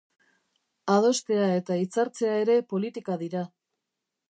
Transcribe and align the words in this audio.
Adostea 0.93 1.51
eta 1.59 1.77
hitzartzea 1.83 2.33
ere 2.47 2.57
politika 2.75 3.21
dira. 3.25 3.47